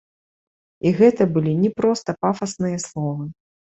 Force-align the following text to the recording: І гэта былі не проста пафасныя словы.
І 0.85 0.93
гэта 1.01 1.27
былі 1.35 1.53
не 1.63 1.71
проста 1.81 2.09
пафасныя 2.25 2.77
словы. 2.87 3.23